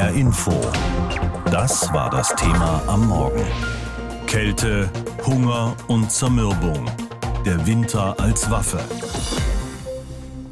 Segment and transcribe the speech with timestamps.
[0.00, 0.52] HR Info.
[1.50, 3.44] Das war das Thema am Morgen.
[4.26, 4.88] Kälte,
[5.26, 6.86] Hunger und Zermürbung.
[7.44, 8.78] Der Winter als Waffe.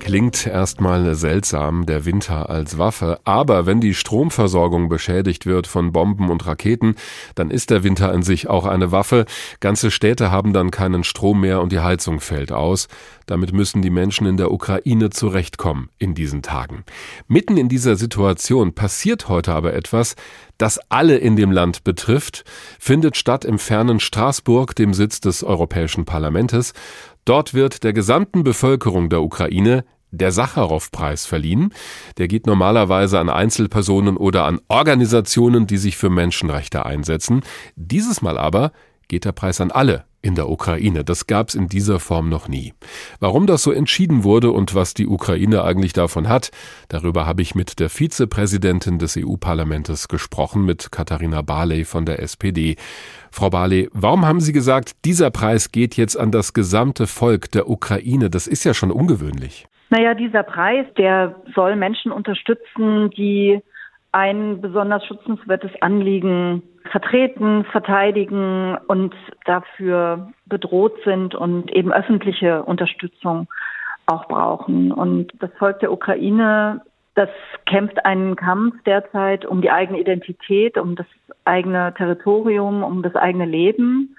[0.08, 6.30] Klingt erstmal seltsam, der Winter als Waffe, aber wenn die Stromversorgung beschädigt wird von Bomben
[6.30, 6.94] und Raketen,
[7.34, 9.26] dann ist der Winter an sich auch eine Waffe.
[9.60, 12.88] Ganze Städte haben dann keinen Strom mehr und die Heizung fällt aus.
[13.26, 16.84] Damit müssen die Menschen in der Ukraine zurechtkommen in diesen Tagen.
[17.26, 20.16] Mitten in dieser Situation passiert heute aber etwas,
[20.56, 22.44] das alle in dem Land betrifft,
[22.78, 26.72] findet statt im fernen Straßburg, dem Sitz des Europäischen Parlamentes.
[27.26, 31.72] Dort wird der gesamten Bevölkerung der Ukraine der Sacharow-Preis verliehen.
[32.16, 37.42] Der geht normalerweise an Einzelpersonen oder an Organisationen, die sich für Menschenrechte einsetzen.
[37.76, 38.72] Dieses Mal aber
[39.08, 41.04] geht der Preis an alle in der Ukraine.
[41.04, 42.74] Das gab es in dieser Form noch nie.
[43.20, 46.50] Warum das so entschieden wurde und was die Ukraine eigentlich davon hat,
[46.88, 52.76] darüber habe ich mit der Vizepräsidentin des EU-Parlaments gesprochen, mit Katharina Barley von der SPD.
[53.30, 57.68] Frau Barley, warum haben Sie gesagt, dieser Preis geht jetzt an das gesamte Volk der
[57.68, 58.28] Ukraine?
[58.28, 59.66] Das ist ja schon ungewöhnlich.
[59.90, 63.62] Naja, dieser Preis, der soll Menschen unterstützen, die
[64.12, 69.14] ein besonders schützenswertes Anliegen vertreten, verteidigen und
[69.44, 73.48] dafür bedroht sind und eben öffentliche Unterstützung
[74.06, 74.92] auch brauchen.
[74.92, 76.80] Und das Volk der Ukraine,
[77.14, 77.28] das
[77.66, 81.06] kämpft einen Kampf derzeit um die eigene Identität, um das
[81.44, 84.16] eigene Territorium, um das eigene Leben.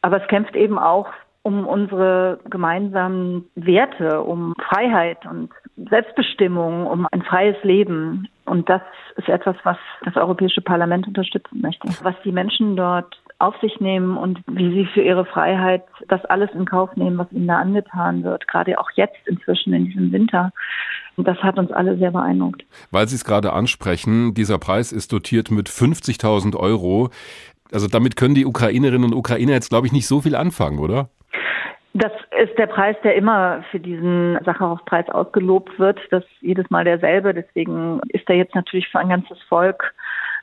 [0.00, 1.08] Aber es kämpft eben auch
[1.42, 8.28] um unsere gemeinsamen Werte, um Freiheit und Selbstbestimmung, um ein freies Leben.
[8.44, 8.82] Und das
[9.16, 11.88] ist etwas, was das Europäische Parlament unterstützen möchte.
[12.02, 16.50] Was die Menschen dort auf sich nehmen und wie sie für ihre Freiheit das alles
[16.54, 20.52] in Kauf nehmen, was ihnen da angetan wird, gerade auch jetzt inzwischen in diesem Winter.
[21.16, 22.64] Das hat uns alle sehr beeindruckt.
[22.92, 27.10] Weil Sie es gerade ansprechen, dieser Preis ist dotiert mit 50.000 Euro.
[27.72, 31.10] Also damit können die Ukrainerinnen und Ukrainer jetzt, glaube ich, nicht so viel anfangen, oder?
[31.94, 36.00] Das ist der Preis, der immer für diesen Sacharow-Preis ausgelobt wird.
[36.10, 37.34] Das ist jedes Mal derselbe.
[37.34, 39.94] Deswegen ist er jetzt natürlich für ein ganzes Volk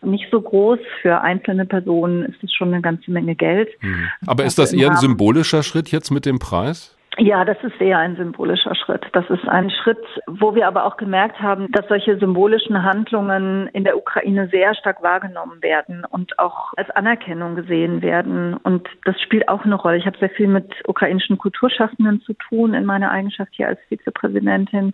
[0.04, 0.80] nicht so groß.
[1.02, 3.70] Für einzelne Personen ist es schon eine ganze Menge Geld.
[3.82, 4.10] Mhm.
[4.28, 6.96] Aber ist das eher ein symbolischer Schritt jetzt mit dem Preis?
[7.22, 9.06] Ja, das ist eher ein symbolischer Schritt.
[9.12, 13.84] Das ist ein Schritt, wo wir aber auch gemerkt haben, dass solche symbolischen Handlungen in
[13.84, 18.54] der Ukraine sehr stark wahrgenommen werden und auch als Anerkennung gesehen werden.
[18.54, 19.98] Und das spielt auch eine Rolle.
[19.98, 24.94] Ich habe sehr viel mit ukrainischen Kulturschaffenden zu tun in meiner Eigenschaft hier als Vizepräsidentin.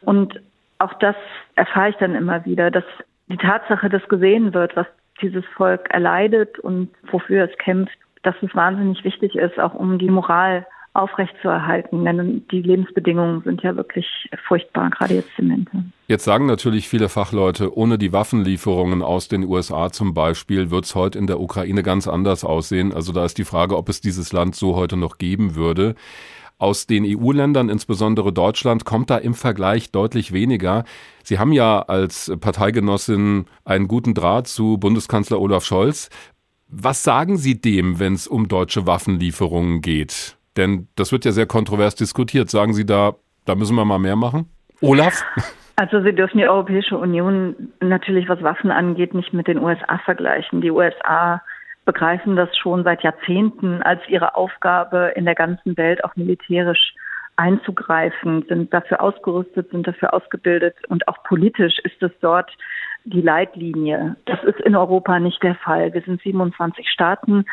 [0.00, 0.40] Und
[0.78, 1.14] auch das
[1.54, 2.84] erfahre ich dann immer wieder, dass
[3.28, 4.86] die Tatsache, dass gesehen wird, was
[5.22, 10.10] dieses Volk erleidet und wofür es kämpft, dass es wahnsinnig wichtig ist, auch um die
[10.10, 12.04] Moral aufrechtzuerhalten.
[12.04, 14.06] Denn die Lebensbedingungen sind ja wirklich
[14.46, 15.84] furchtbar, gerade jetzt im Winter.
[16.08, 20.94] Jetzt sagen natürlich viele Fachleute, ohne die Waffenlieferungen aus den USA zum Beispiel wird es
[20.94, 22.92] heute in der Ukraine ganz anders aussehen.
[22.92, 25.94] Also da ist die Frage, ob es dieses Land so heute noch geben würde.
[26.58, 30.84] Aus den EU-Ländern, insbesondere Deutschland, kommt da im Vergleich deutlich weniger.
[31.24, 36.10] Sie haben ja als Parteigenossin einen guten Draht zu Bundeskanzler Olaf Scholz.
[36.68, 40.36] Was sagen Sie dem, wenn es um deutsche Waffenlieferungen geht?
[40.56, 42.50] Denn das wird ja sehr kontrovers diskutiert.
[42.50, 44.48] Sagen Sie da, da müssen wir mal mehr machen?
[44.80, 45.24] Olaf?
[45.76, 50.60] Also Sie dürfen die Europäische Union natürlich, was Waffen angeht, nicht mit den USA vergleichen.
[50.60, 51.40] Die USA
[51.86, 56.94] begreifen das schon seit Jahrzehnten als ihre Aufgabe, in der ganzen Welt auch militärisch
[57.36, 62.50] einzugreifen, sind dafür ausgerüstet, sind dafür ausgebildet und auch politisch ist es dort
[63.04, 64.16] die Leitlinie.
[64.26, 65.94] Das ist in Europa nicht der Fall.
[65.94, 67.46] Wir sind 27 Staaten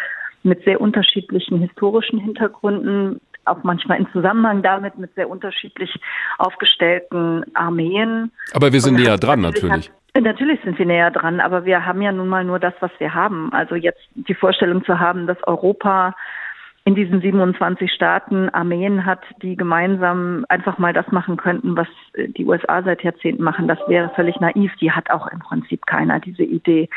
[0.48, 5.94] mit sehr unterschiedlichen historischen Hintergründen, auch manchmal in Zusammenhang damit mit sehr unterschiedlich
[6.38, 8.32] aufgestellten Armeen.
[8.54, 9.92] Aber wir sind näher dran natürlich.
[10.16, 12.92] Hat, natürlich sind wir näher dran, aber wir haben ja nun mal nur das, was
[13.00, 13.54] wir haben.
[13.54, 16.14] Also jetzt die Vorstellung zu haben, dass Europa
[16.88, 22.46] in diesen 27 Staaten Armeen hat, die gemeinsam einfach mal das machen könnten, was die
[22.46, 24.72] USA seit Jahrzehnten machen, das wäre völlig naiv.
[24.80, 26.88] Die hat auch im Prinzip keiner diese Idee.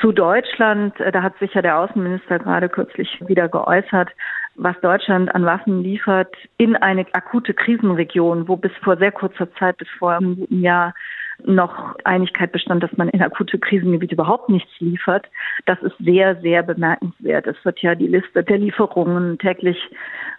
[0.00, 4.10] Zu Deutschland, äh, da hat sich ja der Außenminister gerade kürzlich wieder geäußert,
[4.54, 9.76] was Deutschland an Waffen liefert in eine akute Krisenregion, wo bis vor sehr kurzer Zeit,
[9.78, 10.94] bis vor einem guten Jahr
[11.44, 15.26] noch Einigkeit bestand, dass man in akute Krisengebiete überhaupt nichts liefert.
[15.66, 17.46] Das ist sehr, sehr bemerkenswert.
[17.46, 19.78] Es wird ja die Liste der Lieferungen täglich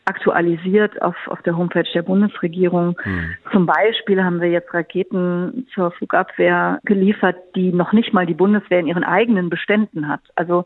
[0.05, 2.97] aktualisiert auf, auf der Homepage der Bundesregierung.
[3.03, 3.35] Hm.
[3.51, 8.79] Zum Beispiel haben wir jetzt Raketen zur Flugabwehr geliefert, die noch nicht mal die Bundeswehr
[8.79, 10.21] in ihren eigenen Beständen hat.
[10.35, 10.63] Also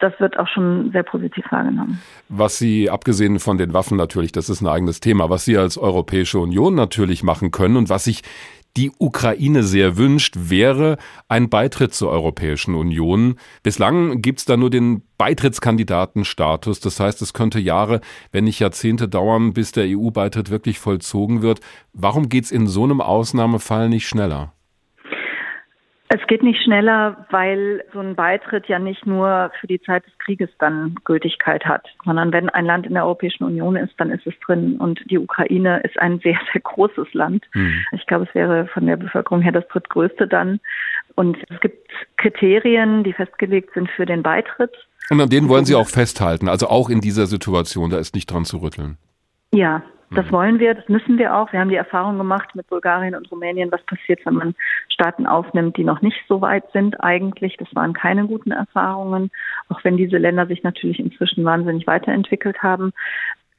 [0.00, 2.00] das wird auch schon sehr positiv wahrgenommen.
[2.28, 5.78] Was Sie, abgesehen von den Waffen natürlich, das ist ein eigenes Thema, was Sie als
[5.78, 8.22] Europäische Union natürlich machen können und was sich
[8.76, 10.98] die Ukraine sehr wünscht, wäre
[11.28, 13.36] ein Beitritt zur Europäischen Union.
[13.62, 16.80] Bislang gibt's da nur den Beitrittskandidatenstatus.
[16.80, 18.00] Das heißt, es könnte Jahre,
[18.32, 21.60] wenn nicht Jahrzehnte dauern, bis der EU-Beitritt wirklich vollzogen wird.
[21.92, 24.52] Warum geht's in so einem Ausnahmefall nicht schneller?
[26.08, 30.16] Es geht nicht schneller, weil so ein Beitritt ja nicht nur für die Zeit des
[30.18, 34.26] Krieges dann Gültigkeit hat, sondern wenn ein Land in der Europäischen Union ist, dann ist
[34.26, 34.76] es drin.
[34.76, 37.44] Und die Ukraine ist ein sehr, sehr großes Land.
[37.54, 37.84] Mhm.
[37.92, 40.60] Ich glaube, es wäre von der Bevölkerung her das drittgrößte dann.
[41.14, 44.72] Und es gibt Kriterien, die festgelegt sind für den Beitritt.
[45.10, 48.30] Und an denen wollen Sie auch festhalten, also auch in dieser Situation, da ist nicht
[48.30, 48.98] dran zu rütteln.
[49.52, 49.82] Ja,
[50.14, 51.52] das wollen wir, das müssen wir auch.
[51.52, 54.54] Wir haben die Erfahrung gemacht mit Bulgarien und Rumänien, was passiert, wenn man
[54.88, 57.56] Staaten aufnimmt, die noch nicht so weit sind eigentlich.
[57.56, 59.30] Das waren keine guten Erfahrungen,
[59.68, 62.92] auch wenn diese Länder sich natürlich inzwischen wahnsinnig weiterentwickelt haben.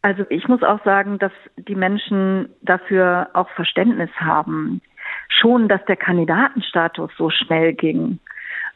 [0.02, 4.82] Also ich muss auch sagen, dass die Menschen dafür auch Verständnis haben.
[5.30, 8.20] Schon, dass der Kandidatenstatus so schnell ging,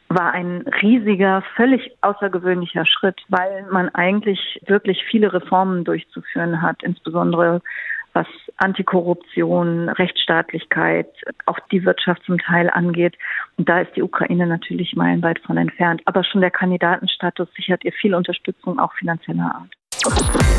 [0.09, 7.61] war ein riesiger, völlig außergewöhnlicher Schritt, weil man eigentlich wirklich viele Reformen durchzuführen hat, insbesondere
[8.13, 8.27] was
[8.57, 11.07] Antikorruption, Rechtsstaatlichkeit,
[11.45, 13.15] auch die Wirtschaft zum Teil angeht.
[13.57, 16.01] Und da ist die Ukraine natürlich meilenweit von entfernt.
[16.06, 20.58] Aber schon der Kandidatenstatus sichert ihr viel Unterstützung, auch finanzieller Art.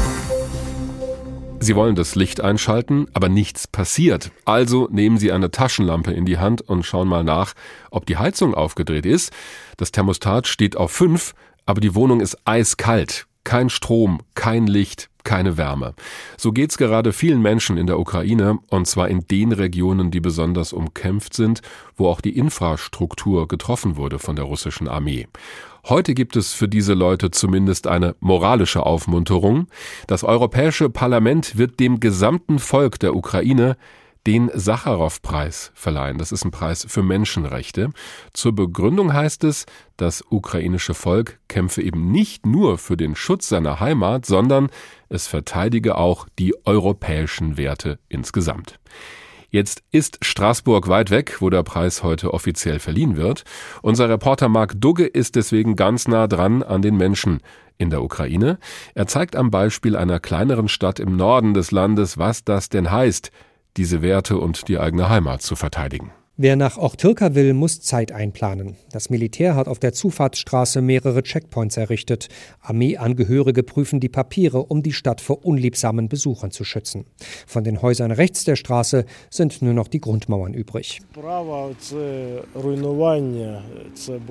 [1.62, 4.30] Sie wollen das Licht einschalten, aber nichts passiert.
[4.46, 7.52] Also nehmen Sie eine Taschenlampe in die Hand und schauen mal nach,
[7.90, 9.30] ob die Heizung aufgedreht ist.
[9.76, 11.34] Das Thermostat steht auf 5,
[11.66, 13.26] aber die Wohnung ist eiskalt.
[13.44, 15.94] Kein Strom, kein Licht, keine Wärme.
[16.38, 20.72] So geht's gerade vielen Menschen in der Ukraine, und zwar in den Regionen, die besonders
[20.72, 21.60] umkämpft sind,
[21.94, 25.26] wo auch die Infrastruktur getroffen wurde von der russischen Armee.
[25.88, 29.66] Heute gibt es für diese Leute zumindest eine moralische Aufmunterung.
[30.06, 33.76] Das Europäische Parlament wird dem gesamten Volk der Ukraine
[34.26, 36.18] den Sacharow-Preis verleihen.
[36.18, 37.90] Das ist ein Preis für Menschenrechte.
[38.34, 39.64] Zur Begründung heißt es,
[39.96, 44.68] das ukrainische Volk kämpfe eben nicht nur für den Schutz seiner Heimat, sondern
[45.08, 48.78] es verteidige auch die europäischen Werte insgesamt.
[49.50, 53.42] Jetzt ist Straßburg weit weg, wo der Preis heute offiziell verliehen wird.
[53.82, 57.40] Unser Reporter Marc Dugge ist deswegen ganz nah dran an den Menschen
[57.76, 58.58] in der Ukraine.
[58.94, 63.32] Er zeigt am Beispiel einer kleineren Stadt im Norden des Landes, was das denn heißt,
[63.76, 66.12] diese Werte und die eigene Heimat zu verteidigen.
[66.36, 68.76] Wer nach Ochtyrka will, muss Zeit einplanen.
[68.92, 72.28] Das Militär hat auf der Zufahrtsstraße mehrere Checkpoints errichtet.
[72.62, 77.04] Armeeangehörige prüfen die Papiere, um die Stadt vor unliebsamen Besuchern zu schützen.
[77.46, 81.02] Von den Häusern rechts der Straße sind nur noch die Grundmauern übrig.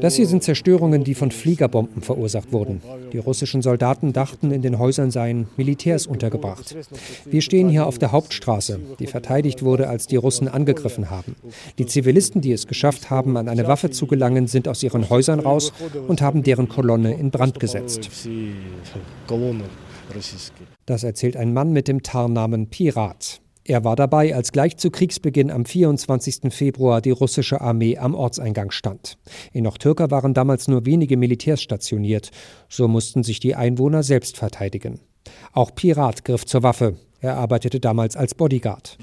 [0.01, 2.81] Das hier sind Zerstörungen, die von Fliegerbomben verursacht wurden.
[3.13, 6.75] Die russischen Soldaten dachten, in den Häusern seien Militärs untergebracht.
[7.25, 11.35] Wir stehen hier auf der Hauptstraße, die verteidigt wurde, als die Russen angegriffen haben.
[11.77, 15.41] Die Zivilisten, die es geschafft haben, an eine Waffe zu gelangen, sind aus ihren Häusern
[15.41, 15.73] raus
[16.07, 18.09] und haben deren Kolonne in Brand gesetzt.
[20.85, 23.41] Das erzählt ein Mann mit dem Tarnnamen Pirat.
[23.65, 26.53] Er war dabei, als gleich zu Kriegsbeginn am 24.
[26.53, 29.17] Februar die russische Armee am Ortseingang stand.
[29.51, 32.31] In Ochtyrka waren damals nur wenige Militärs stationiert,
[32.69, 35.01] so mussten sich die Einwohner selbst verteidigen.
[35.51, 36.95] Auch Pirat griff zur Waffe.
[37.21, 38.97] Er arbeitete damals als Bodyguard.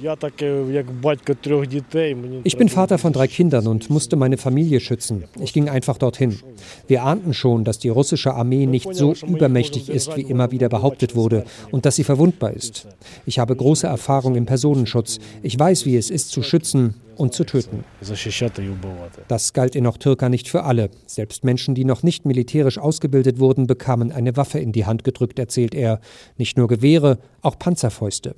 [2.44, 5.24] Ich bin Vater von drei Kindern und musste meine Familie schützen.
[5.38, 6.38] Ich ging einfach dorthin.
[6.86, 11.14] Wir ahnten schon, dass die russische Armee nicht so übermächtig ist, wie immer wieder behauptet
[11.14, 12.86] wurde, und dass sie verwundbar ist.
[13.26, 15.18] Ich habe große Erfahrung im Personenschutz.
[15.42, 17.84] Ich weiß, wie es ist, zu schützen und zu töten.
[19.28, 20.90] Das galt in Ochtyrka nicht für alle.
[21.06, 25.38] Selbst Menschen, die noch nicht militärisch ausgebildet wurden, bekamen eine Waffe in die Hand gedrückt,
[25.38, 26.00] erzählt er.
[26.36, 28.36] Nicht nur Gewehre, auch Panzerfäuste.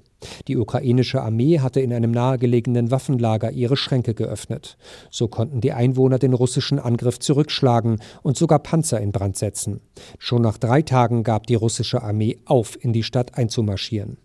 [0.49, 4.77] Die ukrainische Armee hatte in einem nahegelegenen Waffenlager ihre Schränke geöffnet.
[5.11, 9.81] So konnten die Einwohner den russischen Angriff zurückschlagen und sogar Panzer in Brand setzen.
[10.19, 14.19] Schon nach drei Tagen gab die russische Armee auf, in die Stadt einzumarschieren.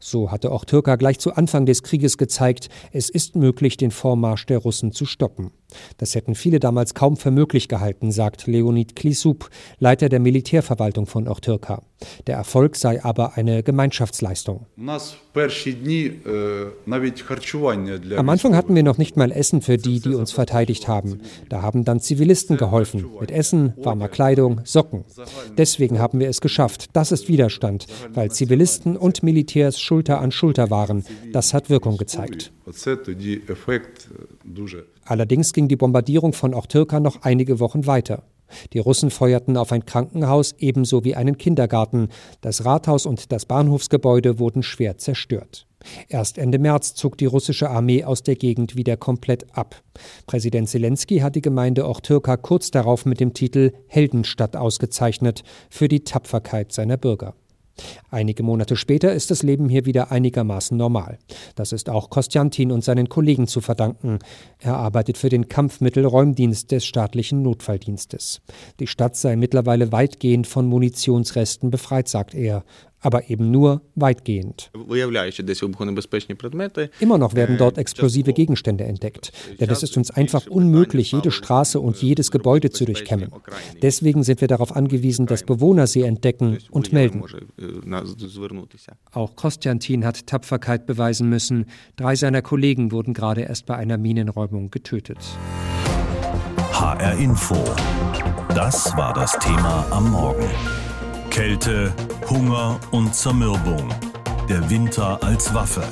[0.00, 4.46] So hatte auch Türka gleich zu Anfang des Krieges gezeigt, es ist möglich, den Vormarsch
[4.46, 5.50] der Russen zu stoppen.
[5.98, 11.28] Das hätten viele damals kaum für möglich gehalten, sagt Leonid Klisup, Leiter der Militärverwaltung von
[11.28, 11.82] Ochtyrka.
[12.26, 14.66] Der Erfolg sei aber eine Gemeinschaftsleistung.
[18.16, 21.20] Am Anfang hatten wir noch nicht mal Essen für die, die uns verteidigt haben.
[21.48, 25.04] Da haben dann Zivilisten geholfen, mit Essen, warmer Kleidung, Socken.
[25.56, 26.90] Deswegen haben wir es geschafft.
[26.92, 31.04] Das ist Widerstand, weil Zivilisten und Militärs Schulter an Schulter waren.
[31.32, 32.52] Das hat Wirkung gezeigt.
[35.08, 38.24] Allerdings ging die Bombardierung von Ochtyrka noch einige Wochen weiter.
[38.74, 42.08] Die Russen feuerten auf ein Krankenhaus ebenso wie einen Kindergarten.
[42.42, 45.66] Das Rathaus und das Bahnhofsgebäude wurden schwer zerstört.
[46.08, 49.82] Erst Ende März zog die russische Armee aus der Gegend wieder komplett ab.
[50.26, 56.04] Präsident Zelensky hat die Gemeinde Ortyrka kurz darauf mit dem Titel Heldenstadt ausgezeichnet für die
[56.04, 57.34] Tapferkeit seiner Bürger.
[58.10, 61.18] Einige Monate später ist das Leben hier wieder einigermaßen normal.
[61.54, 64.18] Das ist auch Kostjantin und seinen Kollegen zu verdanken.
[64.60, 68.40] Er arbeitet für den Kampfmittelräumdienst des staatlichen Notfalldienstes.
[68.80, 72.64] Die Stadt sei mittlerweile weitgehend von Munitionsresten befreit, sagt er
[73.00, 74.70] aber eben nur weitgehend.
[77.00, 81.80] Immer noch werden dort explosive Gegenstände entdeckt, denn es ist uns einfach unmöglich, jede Straße
[81.80, 83.30] und jedes Gebäude zu durchkämmen.
[83.82, 87.22] Deswegen sind wir darauf angewiesen, dass Bewohner sie entdecken und melden.
[89.12, 91.66] Auch Kostjantin hat Tapferkeit beweisen müssen.
[91.96, 95.18] Drei seiner Kollegen wurden gerade erst bei einer Minenräumung getötet.
[96.72, 97.56] HR Info.
[98.54, 100.48] Das war das Thema am Morgen.
[101.30, 101.92] Kälte,
[102.30, 103.88] Hunger und Zermürbung.
[104.50, 105.82] Der Winter als Waffe.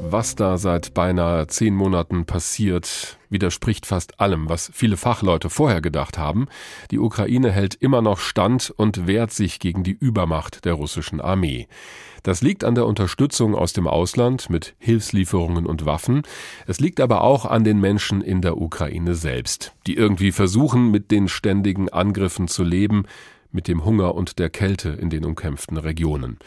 [0.00, 6.16] Was da seit beinahe zehn Monaten passiert, widerspricht fast allem, was viele Fachleute vorher gedacht
[6.16, 6.46] haben.
[6.90, 11.68] Die Ukraine hält immer noch stand und wehrt sich gegen die Übermacht der russischen Armee.
[12.22, 16.22] Das liegt an der Unterstützung aus dem Ausland mit Hilfslieferungen und Waffen.
[16.66, 21.10] Es liegt aber auch an den Menschen in der Ukraine selbst, die irgendwie versuchen, mit
[21.10, 23.04] den ständigen Angriffen zu leben,
[23.54, 26.38] mit dem Hunger und der Kälte in den umkämpften Regionen.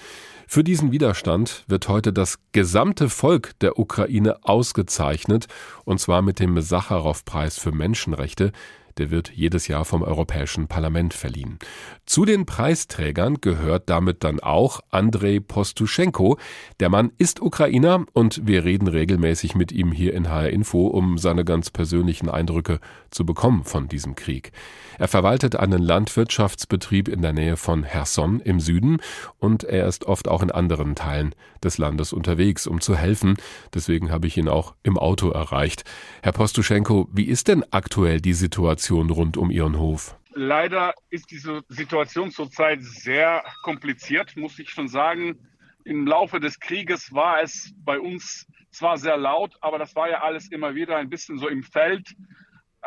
[0.46, 5.48] Für diesen Widerstand wird heute das gesamte Volk der Ukraine ausgezeichnet,
[5.84, 8.52] und zwar mit dem Sacharow-Preis für Menschenrechte,
[8.98, 11.60] der wird jedes Jahr vom Europäischen Parlament verliehen.
[12.06, 16.38] Zu den Preisträgern gehört damit dann auch Andrei Postuschenko.
[16.80, 21.18] Der Mann ist Ukrainer und wir reden regelmäßig mit ihm hier in HR Info, um
[21.18, 22.80] seine ganz persönlichen Eindrücke
[23.12, 24.52] zu bekommen von diesem Krieg.
[25.00, 28.98] Er verwaltet einen Landwirtschaftsbetrieb in der Nähe von Herson im Süden
[29.40, 33.38] und er ist oft auch in anderen Teilen des Landes unterwegs, um zu helfen.
[33.74, 35.84] Deswegen habe ich ihn auch im Auto erreicht.
[36.22, 40.18] Herr Postuschenko, wie ist denn aktuell die Situation rund um Ihren Hof?
[40.34, 45.40] Leider ist diese Situation zurzeit sehr kompliziert, muss ich schon sagen.
[45.84, 50.22] Im Laufe des Krieges war es bei uns zwar sehr laut, aber das war ja
[50.22, 52.16] alles immer wieder ein bisschen so im Feld.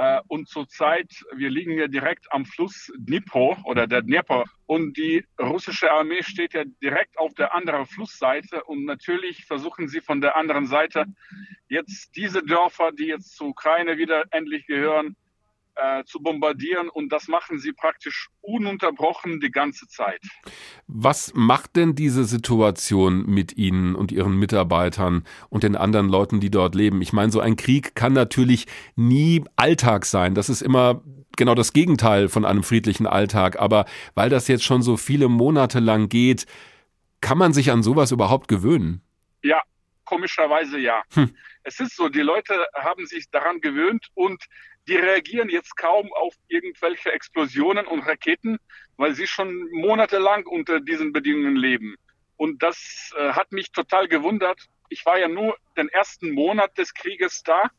[0.00, 5.26] Äh, und zurzeit, wir liegen ja direkt am Fluss Dnipro oder der Dnepr und die
[5.38, 8.64] russische Armee steht ja direkt auf der anderen Flussseite.
[8.64, 11.04] Und natürlich versuchen sie von der anderen Seite
[11.68, 15.16] jetzt diese Dörfer, die jetzt zur Ukraine wieder endlich gehören,
[15.80, 20.20] äh, zu bombardieren und das machen sie praktisch ununterbrochen die ganze Zeit.
[20.86, 26.50] Was macht denn diese Situation mit Ihnen und Ihren Mitarbeitern und den anderen Leuten, die
[26.50, 27.02] dort leben?
[27.02, 30.34] Ich meine, so ein Krieg kann natürlich nie Alltag sein.
[30.34, 31.02] Das ist immer
[31.36, 33.58] genau das Gegenteil von einem friedlichen Alltag.
[33.58, 36.46] Aber weil das jetzt schon so viele Monate lang geht,
[37.20, 39.02] kann man sich an sowas überhaupt gewöhnen?
[39.42, 39.60] Ja,
[40.04, 41.02] komischerweise ja.
[41.14, 41.34] Hm.
[41.62, 44.44] Es ist so, die Leute haben sich daran gewöhnt und
[44.90, 48.58] die reagieren jetzt kaum auf irgendwelche Explosionen und Raketen,
[48.96, 51.94] weil sie schon monatelang unter diesen Bedingungen leben.
[52.36, 54.66] Und das äh, hat mich total gewundert.
[54.88, 57.70] Ich war ja nur den ersten Monat des Krieges da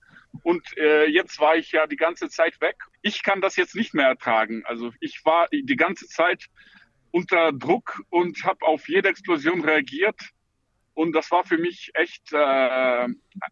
[0.44, 2.78] und äh, jetzt war ich ja die ganze Zeit weg.
[3.02, 4.64] Ich kann das jetzt nicht mehr ertragen.
[4.66, 6.46] Also ich war die ganze Zeit
[7.12, 10.30] unter Druck und habe auf jede Explosion reagiert.
[10.94, 13.08] Und das war für mich echt äh,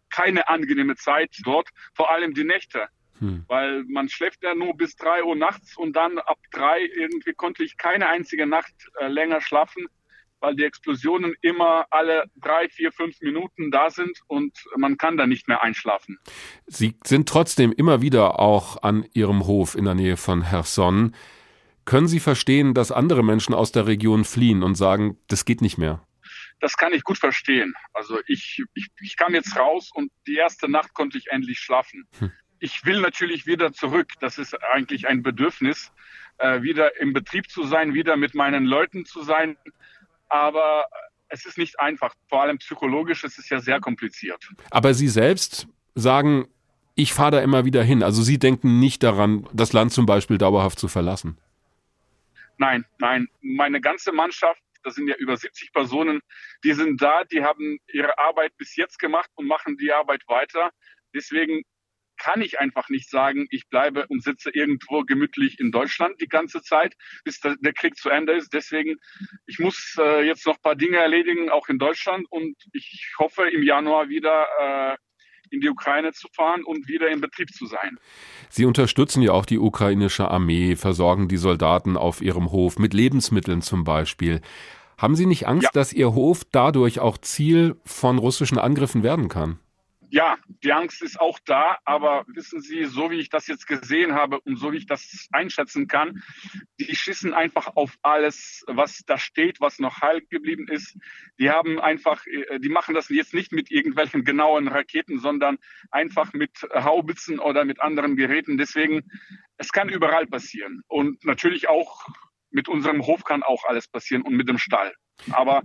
[0.08, 2.88] keine angenehme Zeit dort, vor allem die Nächte.
[3.20, 3.44] Hm.
[3.48, 7.62] Weil man schläft ja nur bis drei Uhr nachts und dann ab drei irgendwie konnte
[7.62, 9.86] ich keine einzige Nacht äh, länger schlafen,
[10.40, 15.26] weil die Explosionen immer alle drei, vier, fünf Minuten da sind und man kann da
[15.26, 16.18] nicht mehr einschlafen.
[16.66, 21.14] Sie sind trotzdem immer wieder auch an Ihrem Hof in der Nähe von Herson.
[21.84, 25.76] Können Sie verstehen, dass andere Menschen aus der Region fliehen und sagen, das geht nicht
[25.76, 26.06] mehr?
[26.60, 27.74] Das kann ich gut verstehen.
[27.92, 32.06] Also ich, ich, ich kam jetzt raus und die erste Nacht konnte ich endlich schlafen.
[32.18, 34.12] Hm ich will natürlich wieder zurück.
[34.20, 35.90] Das ist eigentlich ein Bedürfnis,
[36.38, 39.56] äh, wieder im Betrieb zu sein, wieder mit meinen Leuten zu sein.
[40.28, 40.84] Aber
[41.28, 42.14] es ist nicht einfach.
[42.28, 44.46] Vor allem psychologisch ist es ja sehr kompliziert.
[44.70, 46.48] Aber Sie selbst sagen,
[46.94, 48.02] ich fahre da immer wieder hin.
[48.02, 51.38] Also Sie denken nicht daran, das Land zum Beispiel dauerhaft zu verlassen.
[52.58, 53.26] Nein, nein.
[53.40, 56.20] Meine ganze Mannschaft, das sind ja über 70 Personen,
[56.62, 60.70] die sind da, die haben ihre Arbeit bis jetzt gemacht und machen die Arbeit weiter.
[61.14, 61.62] Deswegen
[62.20, 66.62] kann ich einfach nicht sagen, ich bleibe und sitze irgendwo gemütlich in Deutschland die ganze
[66.62, 68.52] Zeit, bis der Krieg zu Ende ist.
[68.52, 68.96] Deswegen,
[69.46, 72.26] ich muss äh, jetzt noch ein paar Dinge erledigen, auch in Deutschland.
[72.30, 74.96] Und ich hoffe, im Januar wieder äh,
[75.50, 77.98] in die Ukraine zu fahren und wieder in Betrieb zu sein.
[78.50, 83.62] Sie unterstützen ja auch die ukrainische Armee, versorgen die Soldaten auf ihrem Hof mit Lebensmitteln
[83.62, 84.42] zum Beispiel.
[84.98, 85.70] Haben Sie nicht Angst, ja.
[85.72, 89.58] dass Ihr Hof dadurch auch Ziel von russischen Angriffen werden kann?
[90.10, 94.14] Ja, die Angst ist auch da, aber wissen Sie, so wie ich das jetzt gesehen
[94.14, 96.22] habe und so wie ich das einschätzen kann,
[96.80, 100.96] die schießen einfach auf alles, was da steht, was noch heil geblieben ist.
[101.38, 105.58] Die haben einfach, äh, die machen das jetzt nicht mit irgendwelchen genauen Raketen, sondern
[105.92, 108.58] einfach mit Haubitzen oder mit anderen Geräten.
[108.58, 109.08] Deswegen,
[109.58, 110.82] es kann überall passieren.
[110.88, 112.06] Und natürlich auch
[112.50, 114.92] mit unserem Hof kann auch alles passieren und mit dem Stall.
[115.30, 115.62] Aber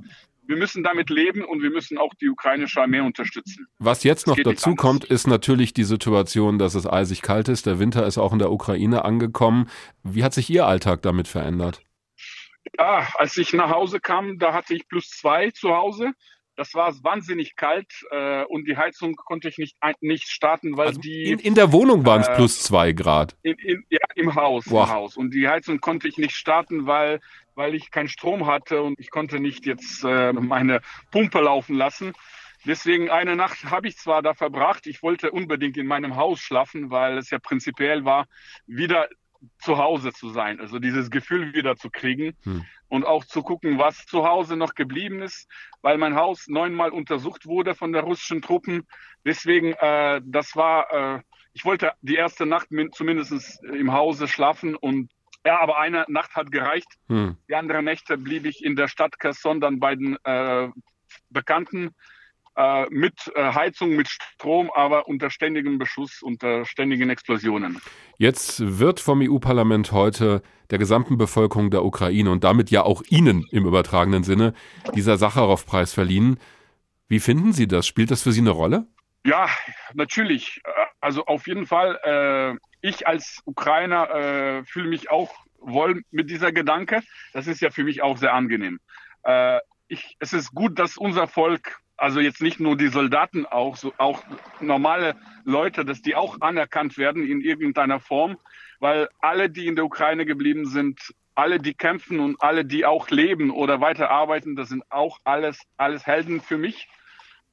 [0.47, 3.67] wir müssen damit leben und wir müssen auch die ukrainische Armee unterstützen.
[3.79, 7.65] Was jetzt noch dazu kommt, ist natürlich die Situation, dass es eisig kalt ist.
[7.65, 9.69] Der Winter ist auch in der Ukraine angekommen.
[10.03, 11.81] Wie hat sich Ihr Alltag damit verändert?
[12.77, 16.11] Ja, als ich nach Hause kam, da hatte ich plus zwei zu Hause.
[16.55, 21.01] Das war wahnsinnig kalt äh, und die Heizung konnte ich nicht, nicht starten, weil also
[21.01, 21.31] die.
[21.31, 23.35] In, in der Wohnung waren es äh, plus zwei Grad.
[23.43, 24.85] In, in, ja, im Haus, Boah.
[24.85, 25.17] im Haus.
[25.17, 27.19] Und die Heizung konnte ich nicht starten, weil,
[27.55, 30.81] weil ich keinen Strom hatte und ich konnte nicht jetzt äh, meine
[31.11, 32.13] Pumpe laufen lassen.
[32.65, 36.89] Deswegen eine Nacht habe ich zwar da verbracht, ich wollte unbedingt in meinem Haus schlafen,
[36.89, 38.25] weil es ja prinzipiell war,
[38.65, 39.07] wieder
[39.59, 42.65] zu Hause zu sein, also dieses Gefühl wieder zu kriegen hm.
[42.87, 45.47] Und auch zu gucken, was zu Hause noch geblieben ist,
[45.81, 48.87] weil mein Haus neunmal untersucht wurde von der russischen Truppen.
[49.25, 51.21] Deswegen, äh, das war, äh,
[51.53, 55.11] ich wollte die erste Nacht zumindest im Hause schlafen und
[55.45, 56.87] ja, aber eine Nacht hat gereicht.
[57.07, 57.37] Hm.
[57.47, 60.69] Die andere Nächte blieb ich in der Stadt Kherson dann bei den äh,
[61.29, 61.91] Bekannten
[62.55, 67.81] äh, mit äh, Heizung, mit Strom, aber unter ständigem Beschuss, unter ständigen Explosionen.
[68.17, 73.45] Jetzt wird vom EU-Parlament heute der gesamten Bevölkerung der Ukraine und damit ja auch Ihnen
[73.51, 74.53] im übertragenen Sinne
[74.95, 76.39] dieser Sacharow-Preis verliehen.
[77.07, 77.85] Wie finden Sie das?
[77.85, 78.87] Spielt das für Sie eine Rolle?
[79.25, 79.49] Ja,
[79.93, 80.61] natürlich.
[81.01, 81.99] Also auf jeden Fall.
[82.03, 87.01] Äh, ich als Ukrainer äh, fühle mich auch wohl mit dieser Gedanke.
[87.33, 88.79] Das ist ja für mich auch sehr angenehm.
[89.23, 93.75] Äh, ich, es ist gut, dass unser Volk also jetzt nicht nur die Soldaten auch,
[93.75, 94.23] so auch
[94.59, 98.37] normale Leute, dass die auch anerkannt werden in irgendeiner Form,
[98.79, 103.09] weil alle, die in der Ukraine geblieben sind, alle, die kämpfen und alle, die auch
[103.09, 106.87] leben oder weiterarbeiten, das sind auch alles, alles Helden für mich.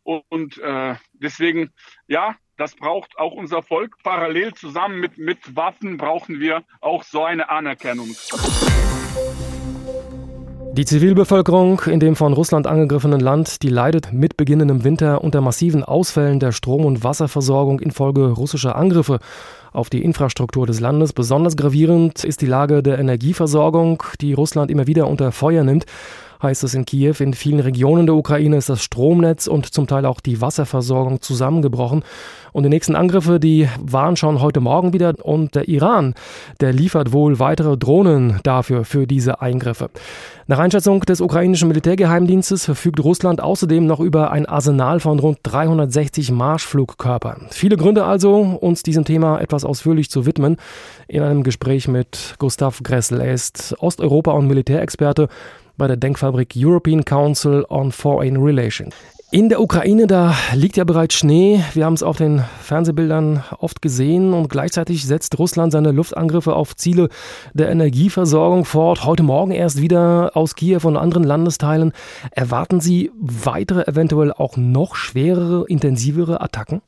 [0.05, 1.71] Und äh, deswegen,
[2.09, 3.97] ja, das braucht auch unser Volk.
[4.03, 8.15] Parallel zusammen mit, mit Waffen brauchen wir auch so eine Anerkennung.
[10.75, 15.85] Die Zivilbevölkerung in dem von Russland angegriffenen Land, die leidet mit beginnendem Winter unter massiven
[15.85, 19.19] Ausfällen der Strom- und Wasserversorgung infolge russischer Angriffe
[19.73, 21.13] auf die Infrastruktur des Landes.
[21.13, 25.85] Besonders gravierend ist die Lage der Energieversorgung, die Russland immer wieder unter Feuer nimmt
[26.43, 27.15] heißt es in Kiew.
[27.21, 32.03] In vielen Regionen der Ukraine ist das Stromnetz und zum Teil auch die Wasserversorgung zusammengebrochen.
[32.53, 35.15] Und die nächsten Angriffe, die waren schon heute Morgen wieder.
[35.23, 36.15] Und der Iran,
[36.61, 39.89] der liefert wohl weitere Drohnen dafür, für diese Eingriffe.
[40.49, 46.31] Nach Einschätzung des ukrainischen Militärgeheimdienstes verfügt Russland außerdem noch über ein Arsenal von rund 360
[46.33, 47.47] Marschflugkörpern.
[47.51, 50.57] Viele Gründe also, uns diesem Thema etwas ausführlich zu widmen.
[51.09, 53.21] In einem Gespräch mit Gustav Gressel.
[53.21, 55.29] Er ist Osteuropa- und Militärexperte
[55.77, 58.95] bei der Denkfabrik European Council on Foreign Relations.
[59.35, 61.65] In der Ukraine, da liegt ja bereits Schnee.
[61.73, 66.77] Wir haben es auf den Fernsehbildern oft gesehen und gleichzeitig setzt Russland seine Luftangriffe auf
[66.77, 67.09] Ziele
[67.55, 69.07] der Energieversorgung fort.
[69.07, 71.93] Heute Morgen erst wieder aus Kiew und anderen Landesteilen.
[72.31, 76.83] Erwarten Sie weitere, eventuell auch noch schwerere, intensivere Attacken?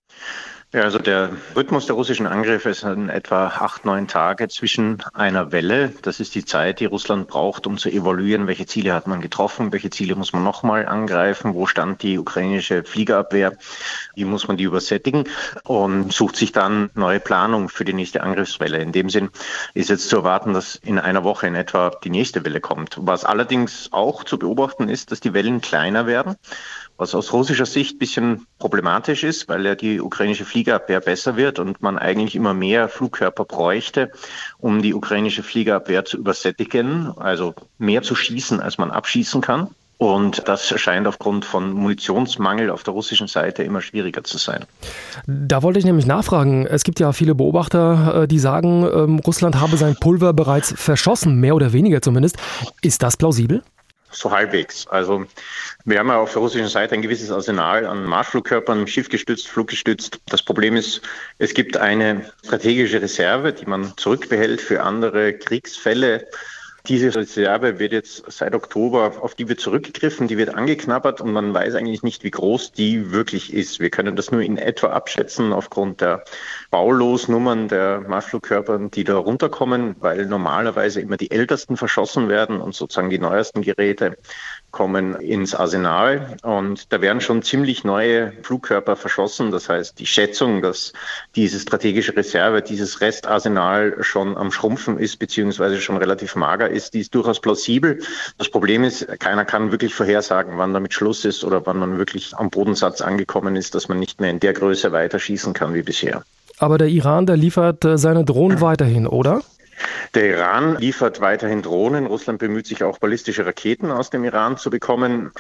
[0.75, 5.53] Ja, also der Rhythmus der russischen Angriffe ist in etwa acht, neun Tage zwischen einer
[5.53, 5.93] Welle.
[6.03, 9.73] Das ist die Zeit, die Russland braucht, um zu evaluieren, welche Ziele hat man getroffen,
[9.73, 13.53] welche Ziele muss man nochmal angreifen, wo stand die ukrainische Fliegerabwehr,
[14.17, 15.29] wie muss man die übersättigen
[15.63, 18.79] und sucht sich dann neue Planung für die nächste Angriffswelle.
[18.79, 19.31] In dem Sinn
[19.75, 22.97] ist jetzt zu erwarten, dass in einer Woche in etwa die nächste Welle kommt.
[23.01, 26.35] Was allerdings auch zu beobachten ist, dass die Wellen kleiner werden
[26.97, 31.59] was aus russischer Sicht ein bisschen problematisch ist, weil ja die ukrainische Fliegerabwehr besser wird
[31.59, 34.11] und man eigentlich immer mehr Flugkörper bräuchte,
[34.59, 39.71] um die ukrainische Fliegerabwehr zu übersättigen, also mehr zu schießen, als man abschießen kann.
[39.97, 44.65] Und das scheint aufgrund von Munitionsmangel auf der russischen Seite immer schwieriger zu sein.
[45.27, 46.67] Da wollte ich nämlich nachfragen.
[46.67, 51.41] Es gibt ja viele Beobachter, äh, die sagen, ähm, Russland habe sein Pulver bereits verschossen,
[51.41, 52.37] mehr oder weniger zumindest.
[52.83, 53.63] Ist das plausibel?
[54.15, 54.87] So halbwegs.
[54.87, 55.27] Also
[55.85, 60.21] wir haben ja auf der russischen Seite ein gewisses Arsenal an Marschflugkörpern, schiffgestützt, fluggestützt.
[60.27, 61.03] Das Problem ist,
[61.39, 66.27] es gibt eine strategische Reserve, die man zurückbehält für andere Kriegsfälle.
[66.87, 71.55] Diese Reserve wird jetzt seit Oktober, auf die wird zurückgegriffen, die wird angeknabbert und man
[71.55, 73.81] weiß eigentlich nicht, wie groß die wirklich ist.
[73.81, 76.25] Wir können das nur in etwa abschätzen aufgrund der
[76.71, 83.09] Baulosnummern der Marschflugkörper, die da runterkommen, weil normalerweise immer die ältesten verschossen werden und sozusagen
[83.09, 84.19] die neuesten Geräte
[84.75, 89.53] kommen ins Arsenal und da werden schon ziemlich neue Flugkörper verschossen.
[89.53, 90.93] Das heißt, die Schätzung, dass
[91.37, 97.01] diese strategische Reserve, dieses Restarsenal schon am Schrumpfen ist, beziehungsweise schon relativ mager ist, die
[97.01, 98.01] ist durchaus plausibel.
[98.37, 102.35] Das Problem ist, keiner kann wirklich vorhersagen, wann damit Schluss ist oder wann man wirklich
[102.37, 105.83] am Bodensatz angekommen ist, dass man nicht mehr in der Größe weiter schießen kann wie
[105.83, 106.25] bisher.
[106.59, 109.43] Aber der Iran, der liefert äh, seine Drohnen weiterhin, oder?
[110.15, 112.07] Der Iran liefert weiterhin Drohnen.
[112.07, 115.33] Russland bemüht sich auch ballistische Raketen aus dem Iran zu bekommen,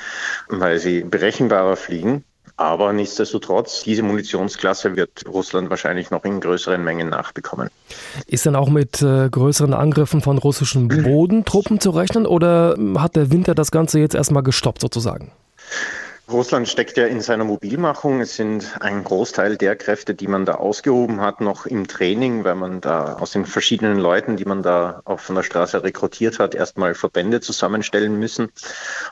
[0.48, 2.24] weil sie berechenbarer fliegen.
[2.56, 7.68] Aber nichtsdestotrotz, diese Munitionsklasse wird Russland wahrscheinlich noch in größeren Mengen nachbekommen.
[8.28, 13.32] Ist denn auch mit äh, größeren Angriffen von russischen Bodentruppen zu rechnen oder hat der
[13.32, 15.32] Winter das Ganze jetzt erstmal gestoppt sozusagen?
[16.30, 18.22] Russland steckt ja in seiner Mobilmachung.
[18.22, 22.54] Es sind ein Großteil der Kräfte, die man da ausgehoben hat, noch im Training, weil
[22.54, 26.54] man da aus den verschiedenen Leuten, die man da auch von der Straße rekrutiert hat,
[26.54, 28.48] erstmal Verbände zusammenstellen müssen.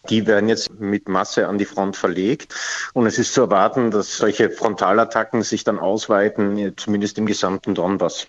[0.08, 2.54] Die werden jetzt mit Masse an die Front verlegt.
[2.94, 8.26] Und es ist zu erwarten, dass solche Frontalattacken sich dann ausweiten, zumindest im gesamten Donbass.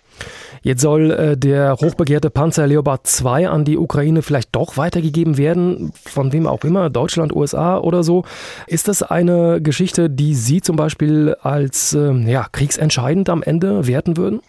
[0.60, 5.92] Jetzt soll äh, der hochbegehrte Panzer Leopard 2 an die Ukraine vielleicht doch weitergegeben werden,
[6.04, 8.24] von wem auch immer, Deutschland, USA oder so.
[8.66, 14.16] Ist das eine Geschichte, die Sie zum Beispiel als äh, ja, kriegsentscheidend am Ende werten
[14.16, 14.40] würden?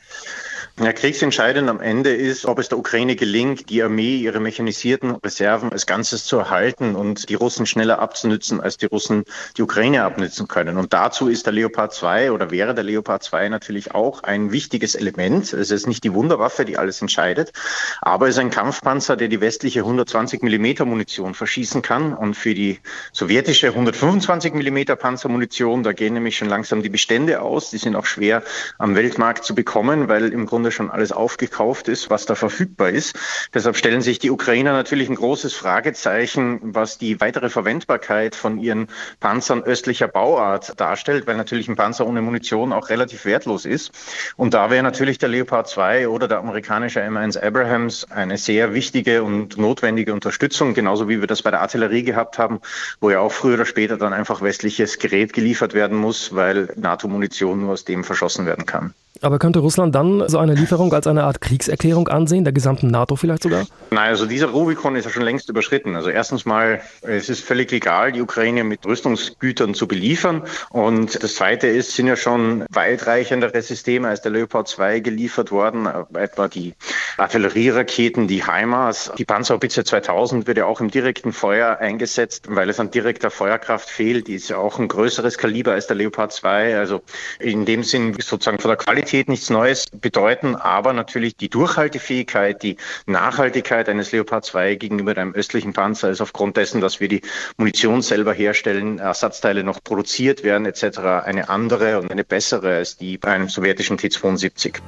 [0.77, 5.71] Ja, kriegsentscheidend am Ende ist, ob es der Ukraine gelingt, die Armee, ihre mechanisierten Reserven
[5.71, 9.23] als Ganzes zu erhalten und die Russen schneller abzunützen, als die Russen
[9.55, 10.77] die Ukraine abnützen können.
[10.77, 14.95] Und dazu ist der Leopard 2 oder wäre der Leopard 2 natürlich auch ein wichtiges
[14.95, 15.53] Element.
[15.53, 17.53] Es ist nicht die Wunderwaffe, die alles entscheidet,
[18.01, 22.13] aber es ist ein Kampfpanzer, der die westliche 120 Millimeter Munition verschießen kann.
[22.13, 22.81] Und für die
[23.13, 27.69] sowjetische 125 Millimeter Panzermunition, da gehen nämlich schon langsam die Bestände aus.
[27.69, 28.43] Die sind auch schwer
[28.77, 32.89] am Weltmarkt zu bekommen, weil im Grunde Grunde schon alles aufgekauft ist, was da verfügbar
[32.89, 33.15] ist.
[33.53, 38.87] Deshalb stellen sich die Ukrainer natürlich ein großes Fragezeichen, was die weitere Verwendbarkeit von ihren
[39.19, 43.91] Panzern östlicher Bauart darstellt, weil natürlich ein Panzer ohne Munition auch relativ wertlos ist.
[44.37, 49.21] Und da wäre natürlich der Leopard 2 oder der amerikanische M1 Abrahams eine sehr wichtige
[49.21, 52.59] und notwendige Unterstützung, genauso wie wir das bei der Artillerie gehabt haben,
[52.99, 57.59] wo ja auch früher oder später dann einfach westliches Gerät geliefert werden muss, weil NATO-Munition
[57.59, 58.95] nur aus dem verschossen werden kann.
[59.21, 63.15] Aber könnte Russland dann so eine Lieferung als eine Art Kriegserklärung ansehen, der gesamten NATO
[63.15, 63.65] vielleicht sogar?
[63.91, 65.95] Nein, also dieser Rubikon ist ja schon längst überschritten.
[65.95, 70.43] Also erstens mal, es ist völlig legal, die Ukraine mit Rüstungsgütern zu beliefern.
[70.69, 75.87] Und das Zweite ist, sind ja schon weitreichendere Systeme als der Leopard 2 geliefert worden,
[76.13, 76.73] etwa die
[77.17, 79.13] Artillerieraketen, die HIMARS.
[79.17, 83.89] Die Panzerhaubitze 2000 wird ja auch im direkten Feuer eingesetzt, weil es an direkter Feuerkraft
[83.89, 84.27] fehlt.
[84.27, 86.77] Die ist ja auch ein größeres Kaliber als der Leopard 2.
[86.77, 87.01] Also
[87.39, 92.63] in dem Sinn sozusagen von der Qualität Qualität nichts Neues bedeuten, aber natürlich die Durchhaltefähigkeit,
[92.63, 97.21] die Nachhaltigkeit eines Leopard 2 gegenüber einem östlichen Panzer ist aufgrund dessen, dass wir die
[97.57, 100.97] Munition selber herstellen, Ersatzteile noch produziert werden etc.
[101.23, 104.79] eine andere und eine bessere als die bei einem sowjetischen T-72.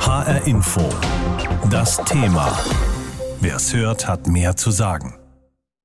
[0.00, 0.88] HR Info.
[1.70, 2.58] Das Thema.
[3.42, 5.19] Wer es hört, hat mehr zu sagen.